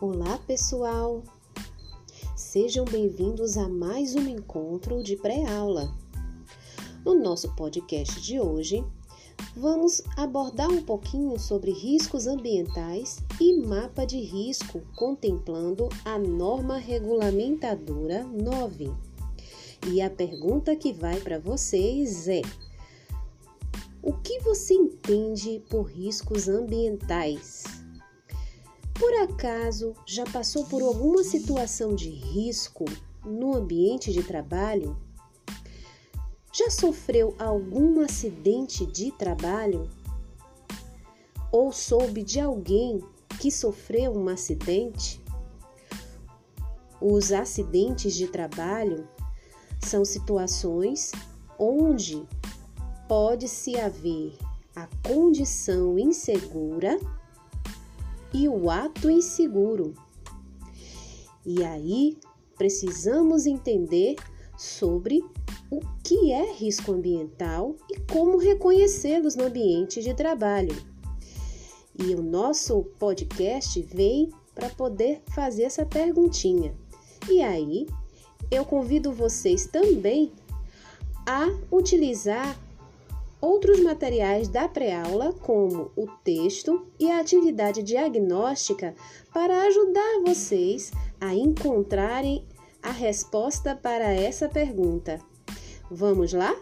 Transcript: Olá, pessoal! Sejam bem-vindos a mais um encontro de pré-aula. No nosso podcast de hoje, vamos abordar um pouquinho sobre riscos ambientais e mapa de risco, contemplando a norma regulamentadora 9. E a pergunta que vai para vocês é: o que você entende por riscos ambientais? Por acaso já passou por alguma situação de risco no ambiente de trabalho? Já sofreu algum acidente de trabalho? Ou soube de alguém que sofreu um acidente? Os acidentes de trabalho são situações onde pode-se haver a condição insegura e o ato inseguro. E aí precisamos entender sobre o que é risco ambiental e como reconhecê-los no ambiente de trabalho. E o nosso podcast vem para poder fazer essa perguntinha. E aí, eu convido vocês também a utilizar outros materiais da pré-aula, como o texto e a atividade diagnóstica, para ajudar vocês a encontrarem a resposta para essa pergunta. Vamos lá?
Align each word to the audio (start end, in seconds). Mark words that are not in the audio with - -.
Olá, 0.00 0.38
pessoal! 0.46 1.24
Sejam 2.36 2.84
bem-vindos 2.84 3.58
a 3.58 3.68
mais 3.68 4.14
um 4.14 4.28
encontro 4.28 5.02
de 5.02 5.16
pré-aula. 5.16 5.92
No 7.04 7.18
nosso 7.18 7.52
podcast 7.56 8.20
de 8.20 8.38
hoje, 8.38 8.84
vamos 9.56 10.00
abordar 10.16 10.70
um 10.70 10.84
pouquinho 10.84 11.36
sobre 11.36 11.72
riscos 11.72 12.28
ambientais 12.28 13.18
e 13.40 13.60
mapa 13.60 14.04
de 14.04 14.20
risco, 14.20 14.82
contemplando 14.94 15.88
a 16.04 16.16
norma 16.16 16.78
regulamentadora 16.78 18.22
9. 18.22 18.92
E 19.88 20.00
a 20.00 20.08
pergunta 20.08 20.76
que 20.76 20.92
vai 20.92 21.18
para 21.18 21.40
vocês 21.40 22.28
é: 22.28 22.42
o 24.00 24.12
que 24.12 24.38
você 24.42 24.74
entende 24.74 25.60
por 25.68 25.86
riscos 25.90 26.48
ambientais? 26.48 27.87
Por 28.98 29.14
acaso 29.14 29.94
já 30.04 30.24
passou 30.24 30.64
por 30.64 30.82
alguma 30.82 31.22
situação 31.22 31.94
de 31.94 32.10
risco 32.10 32.84
no 33.24 33.54
ambiente 33.54 34.12
de 34.12 34.24
trabalho? 34.24 34.96
Já 36.52 36.68
sofreu 36.68 37.32
algum 37.38 38.00
acidente 38.00 38.84
de 38.84 39.12
trabalho? 39.12 39.88
Ou 41.52 41.72
soube 41.72 42.24
de 42.24 42.40
alguém 42.40 43.00
que 43.40 43.52
sofreu 43.52 44.12
um 44.12 44.28
acidente? 44.28 45.22
Os 47.00 47.30
acidentes 47.30 48.16
de 48.16 48.26
trabalho 48.26 49.08
são 49.80 50.04
situações 50.04 51.12
onde 51.56 52.26
pode-se 53.06 53.78
haver 53.78 54.36
a 54.74 54.88
condição 55.06 55.96
insegura 55.96 56.98
e 58.32 58.48
o 58.48 58.70
ato 58.70 59.10
inseguro. 59.10 59.94
E 61.44 61.64
aí 61.64 62.16
precisamos 62.56 63.46
entender 63.46 64.16
sobre 64.56 65.22
o 65.70 65.80
que 66.02 66.32
é 66.32 66.52
risco 66.52 66.92
ambiental 66.92 67.76
e 67.90 68.00
como 68.12 68.38
reconhecê-los 68.38 69.36
no 69.36 69.44
ambiente 69.44 70.02
de 70.02 70.14
trabalho. 70.14 70.76
E 71.98 72.14
o 72.14 72.22
nosso 72.22 72.84
podcast 72.98 73.80
vem 73.82 74.30
para 74.54 74.68
poder 74.70 75.22
fazer 75.34 75.64
essa 75.64 75.86
perguntinha. 75.86 76.74
E 77.28 77.42
aí, 77.42 77.86
eu 78.50 78.64
convido 78.64 79.12
vocês 79.12 79.66
também 79.66 80.32
a 81.26 81.46
utilizar 81.70 82.58
outros 83.40 83.80
materiais 83.80 84.48
da 84.48 84.68
pré-aula, 84.68 85.32
como 85.32 85.90
o 85.96 86.06
texto 86.24 86.86
e 86.98 87.10
a 87.10 87.20
atividade 87.20 87.82
diagnóstica, 87.82 88.94
para 89.32 89.62
ajudar 89.62 90.22
vocês 90.24 90.90
a 91.20 91.34
encontrarem 91.34 92.44
a 92.82 92.90
resposta 92.90 93.74
para 93.74 94.12
essa 94.12 94.48
pergunta. 94.48 95.20
Vamos 95.90 96.32
lá? 96.32 96.54